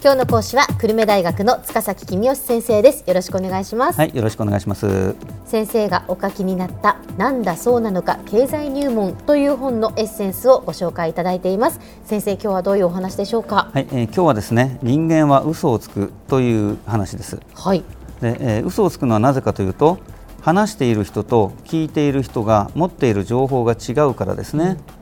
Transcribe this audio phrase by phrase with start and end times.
[0.00, 3.02] 今日の講師は久留米大学の塚崎君吉先生です。
[3.04, 3.98] よろしくお願いします。
[3.98, 5.16] はいよろしくお願いします。
[5.44, 11.80] 先生がお書きになったなんだそうなのか経済入門という本のエッセンスをご紹介いただいています。
[12.04, 13.70] 先生今日はどういうお話でしょうか？
[13.74, 17.40] はい、えー、今日はですね人間は嘘をつくという話です。
[17.54, 17.82] はい。
[18.20, 19.98] で、えー、嘘をつくのはなぜかというと
[20.42, 24.97] 話している人と聞いている人が持っている情報が違うからですね、うん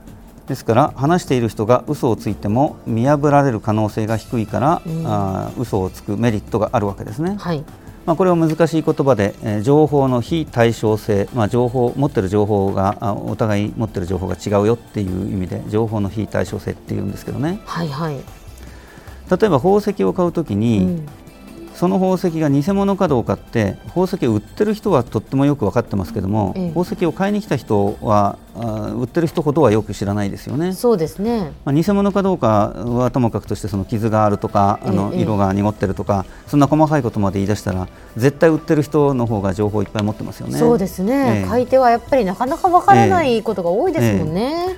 [0.47, 7.35] ですから話している人が嘘をついても見破られる可能性が低いから、うん、あ嘘をつくメリットがあるわけですね。
[7.37, 7.63] はい
[8.05, 17.59] まあ、これを難しい言葉で、えー、情報の非対称性、まあ、情報持ってる情報があお互い持ってる情報が違うよっていう意味で情報の非対称性っていうんですけどね。
[17.65, 18.23] はいはい、例え
[19.29, 21.07] ば宝石を買うときに、うん
[21.77, 28.39] その宝石が偽物かどうかって宝石を売ってる人はとってもよく分かってますけども、ええ、宝石を買いに来た人は
[28.95, 30.73] 売ってる人ほどはよく知らないですよね。
[30.73, 40.57] そうですね、まあ、偽物かどうかはともかくとしてその傷があるとかあの色が濁ってるとか、え、そんな細かいことまで言い出したら絶対売ってる人の方が情報をいっぱい持ってますよね。
[40.57, 44.77] そうですね、買い手はやっぱりなかなか分からないことが多いですもんね。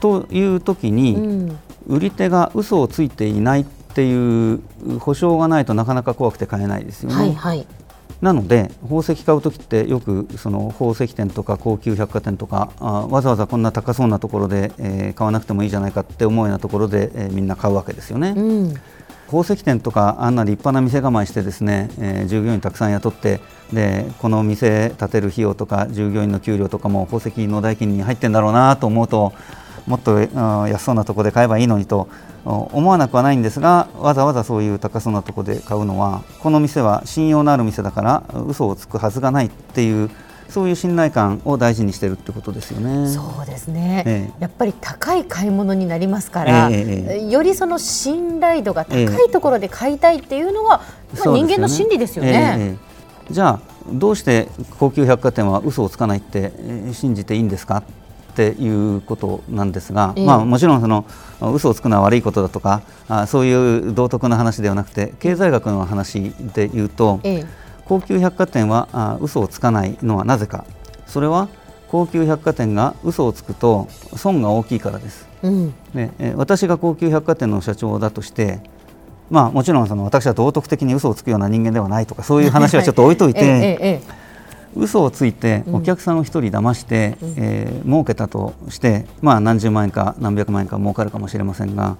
[0.00, 4.60] という時に、うん、売り手が嘘をついていないっていう
[5.00, 7.16] 保証がないとなかなか怖くて買えないですよね。
[7.16, 7.66] はいはい、
[8.20, 18.34] なので宝石買う時ってよくその宝石店とか高級百貨店とかあわざわざこんな高そうなところで、えー、買わなくてもいいじゃないかって思うようなところで、えー、みんな買うわけですよね。
[18.36, 18.74] うん
[19.26, 23.40] 宝石店とかあんな立派な店構えしてですね、えー、従業員たくさん雇って
[23.72, 29.32] でこの店建てる費用とか従業員の給料とかも宝石の代金に入ってんだろうなと思うと
[29.86, 32.08] もっと安そうなところで買えばいいのにと
[32.44, 40.10] 思わなくはないんですがわざわざそういう高そうなところで買うのはこの店は信用のある店だから嘘をつくはずがないっていう
[40.48, 43.08] そういう信頼感を大事にしてるってことですよね。
[43.08, 50.80] そうですね、ええ、やっぱり高い買い物になりますから、え、よりその信頼度が高いところで買いたいっていうのは、
[51.24, 52.78] まあ、人間の心理ですよね。
[53.30, 53.60] じゃあ
[53.92, 54.48] どうして
[54.80, 56.52] 高級百貨店は嘘をつかないって
[56.94, 57.76] 信じていいんですか？
[57.76, 57.82] っ
[58.30, 61.04] ていうことなんですが、えー、まあ、もちろんその
[61.40, 67.46] 嘘をつくのは悪いことだとかあそういう道徳の話ではなくて経済学の話で言うと、えー、
[67.84, 70.64] 高級百貨店はあ嘘をつかないのはなぜか。
[71.06, 71.48] それは
[71.88, 78.60] 高級百貨店が嘘をつくと損が大きいからです、うん、で私が高級百貨店の社長だとして
[79.30, 83.40] まあ、もちろんその私は道徳的に嘘をつくような人間ではないとかそういう話はちょっと置いといて、
[83.78, 84.02] ええ
[84.76, 91.96] 嘘をついてお客さんを1人騙して、うん、えー、儲けたとして、まあ、何十万円か何百万円か儲かるかもしれませんが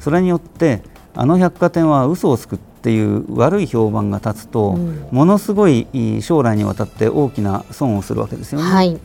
[0.00, 0.82] それによって
[1.14, 5.86] あの百貨店は嘘をつくっていう悪い評判が立つと、うん、ものすごい
[6.22, 8.70] 将来にわたって大きな損をするわけですよね。
[8.70, 8.98] はい、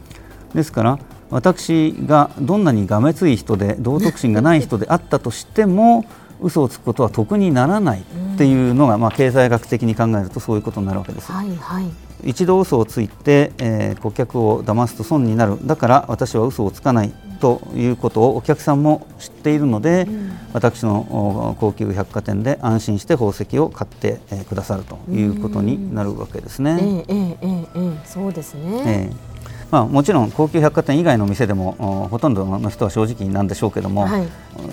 [0.54, 1.00] ですから
[1.32, 6.06] 私がどんなにがめつい人で道徳心がない人であったとしても
[6.40, 8.04] 嘘をつくことは得にならない
[8.34, 11.32] っていうのが、まあ、経済学的に考えるとそういうことになるわけです。
[11.32, 11.86] はいはい。
[12.26, 15.58] 一度嘘をついて、えー、顧客を騙すと損になる。
[15.66, 26.78] だから私は嘘をつかないということをお客さんも知っているので、うん、私の高級百貨店で安心して宝石を買って、えー、くださるということになるわけですね。
[26.80, 29.33] えー、えー、えー、えー、そうですね、えー
[29.74, 34.28] まあ、もちろん高級百貨店以外の店でもほとんどの人は正直なんでしょうけども、はい、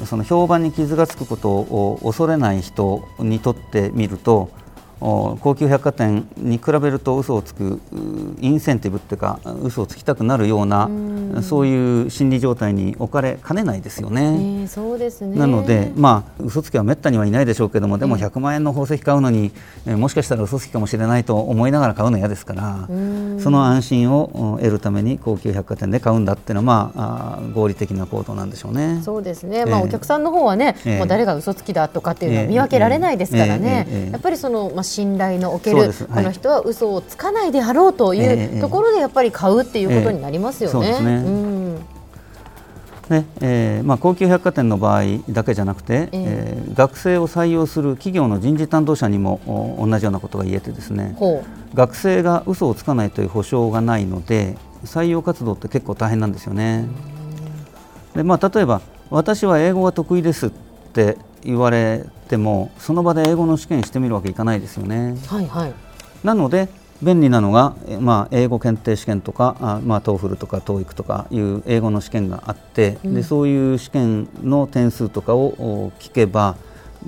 [0.04, 4.50] その評判に傷がつくことを恐れない人にとってみると
[5.00, 7.80] 高級百貨店に比べると嘘をつく
[8.40, 10.90] インセンティブっていうか嘘をつきたくなるような
[11.42, 14.22] そういう心理状態に置かれかねないですよね。
[14.22, 15.38] えー、そうですね。
[15.38, 19.52] なので、まあ、嘘つきはめったにはいないでしょうけどもでも100万円の宝石買うのに、
[19.86, 29.00] えー、もしかしたら嘘つきかもしれないと思いながら買うの嫌ですからその安心を得るために高級百貨店で買うんだっていうのは、まあ、合理的な行動なんでしょうね。
[29.02, 41.00] そうですね、まあ、お客さんの方はね、えー、もう誰が嘘つきだとかっていうのは見分けられないですからね、やっぱりその、まあ信頼のおける、この人は嘘をつかないであろうというところでやっぱり買うっていうことになりますよね。
[43.08, 43.26] ね。
[43.40, 49.40] えーまあ、高級百貨店の場合だけじゃなくて、えー、えー、学生を採用する企業の人事担当者にも
[49.80, 51.16] 同じようなことが言えてですね。
[51.74, 56.86] 学生が嘘をつかないという保証がないので採用活動って結構大変なんですよね。
[58.14, 58.80] でまあ、例えば
[59.10, 60.50] 私は英語が得意です
[60.90, 65.16] って言われてもその場で英語の試験してみるわけいかないですよね。
[65.26, 65.74] はいはい、
[66.24, 66.68] なので
[67.02, 76.56] 便利なのが、まあ、英語検定試験とかあ、まあ、 TOEFL とか TOEIC とかいう英語の試験があって、うん、でそういう試験の点数とかを聞けば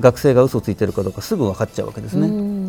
[0.00, 2.28] 学生が嘘ついてるかどうかすぐ分かっちゃうわけですね。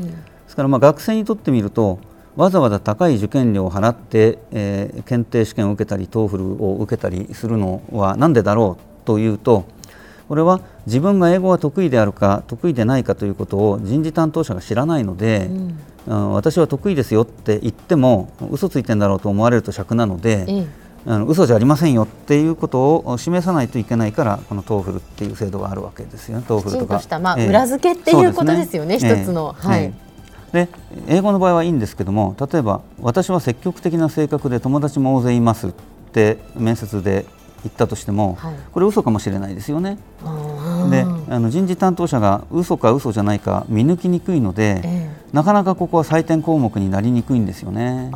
[0.10, 2.00] ですからまあ学生にとってみると
[2.36, 9.65] わざわざ高い受験料を払って、えー、検定試験を受けたり TOEFL を受けたりするのは何でだろうというと
[10.27, 15.49] これは自分が英語が得意であるか得意でないかということを人事担当者が知らないので、
[16.07, 20.67] うん、私は得意ですよって言っても嘘ついてんだろうと思われると癪なので、え
[21.05, 26.45] あの嘘じゃありませんよっていうことを示さないといけないからこの TOEFL っていう制度があるわけですよね。
[26.47, 26.95] TOEFL とか。
[26.95, 29.21] とした、まあ、裏付けっていうことですよね、ね。
[29.21, 29.53] 一つの。
[29.57, 29.93] はい、
[30.53, 30.69] で
[31.07, 35.71] 英語の場合はいいんですけども例えば私は積極的な性格で友達も大勢いますっ
[36.13, 37.25] て面接で
[37.63, 39.98] 言ったとしても、はい、これ嘘かもしれないですよね。
[40.89, 48.12] であの人事担当者が嘘か嘘じゃないか見抜きにくいので、えー、なかなかここは採点項目になりにくいんですよね。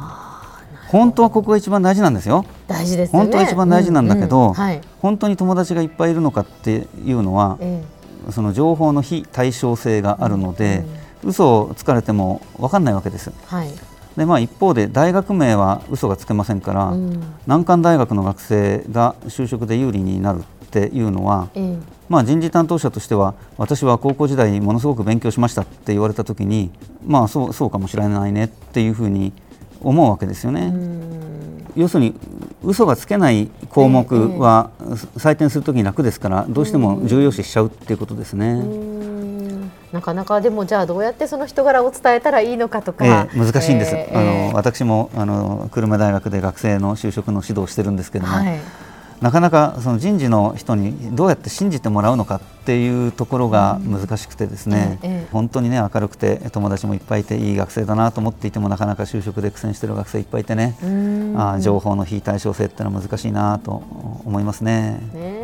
[0.90, 2.46] 本当はここが一番大事なんですよ。
[2.68, 4.54] 大事です、ね、本当は一番大事なんだけど、うんうん。
[4.54, 13.32] はい、本当に友達がいっぱいいるのかっていうのは、えー、その情報の非対称性があるので、うんうん、嘘をつかれても分かんないわけです。
[13.46, 13.70] はい
[14.18, 26.72] でまあ、一方で大学名は嘘がつけませんから、うん、難関大学の学生が就職で有利になるっていうのは、うん、まあ、人事担当者としては私は高校時代にものすごく勉強しましたって言われたときに、
[27.06, 29.34] まあ、そうそうかもしれないねっていうふうに
[29.82, 30.74] 思うわけですよね。
[31.76, 32.16] 要するに
[32.64, 34.72] 嘘がつけない項目は
[35.16, 38.97] 採点するときに楽ですからどうしても重要視しちゃうっていうことですね。
[39.92, 48.60] なかなかでもじゃあどうやってその人柄を伝えたらいいのかとか、えー、難しいんです、えー、あの私もあの久留米大学で学生の就職の指導をしてるんですけども、はい、
[49.22, 60.78] なかなかその人事の人にどうやって信じてもらうのかっていうところが難しくてですね、うんえー、本当にね明るくて友達もいっぱいいていい学生だなと思っていてもなかなか就職で苦戦している学生いっぱいいてね
[61.38, 63.72] あ情報の非対称性っていうのは難しいなと
[64.26, 65.00] 思いますね。
[65.14, 65.37] ね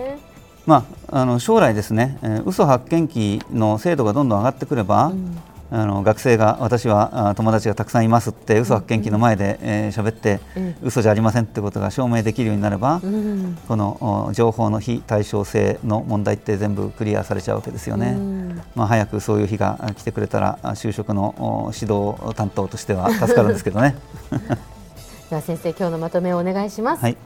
[0.65, 5.37] まあ、あの将来ですね、えー、嘘発見器の精度がどんどん上がってくれば、うん、
[5.71, 18.13] あの学生が私は友達がたくさんいますって嘘発見器の前で喋、えー、って、うん、嘘じゃありませんってことが証明できるようになれば、うん、この情報の非対称性の問題って全部クリアされちゃうわけですよね。
[18.17, 23.97] うん、まあ、早くそういう日が来てくれたら就職の指導担当としては助かるんですけどね。
[25.29, 27.01] では先生今日のまとめをお願いします。
[27.01, 27.17] はい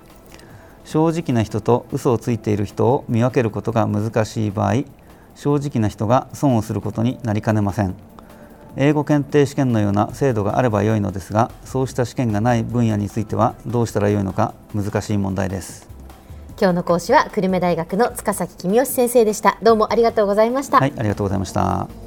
[0.87, 4.85] 正直な人と嘘をついている人を見分けることが難しい場合
[5.35, 7.93] 正直な人が損をすることになりかねません。
[8.77, 15.89] 英語検定試験のような制度があれば良いのですがそうした試験がない分野についてはどうしたらよいのか難しい問題です。
[16.59, 19.57] 今日の講師は久留米大学の塚崎公義先生でした。
[19.61, 20.77] どうもありがとうございました。
[20.77, 22.06] はいありがとうございました